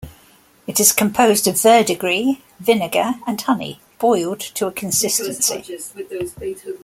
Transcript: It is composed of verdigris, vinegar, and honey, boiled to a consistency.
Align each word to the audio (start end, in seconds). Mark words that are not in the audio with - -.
It 0.65 0.79
is 0.79 0.93
composed 0.93 1.47
of 1.47 1.61
verdigris, 1.61 2.37
vinegar, 2.59 3.11
and 3.27 3.39
honey, 3.39 3.81
boiled 3.99 4.39
to 4.39 4.65
a 4.65 4.71
consistency. 4.71 5.77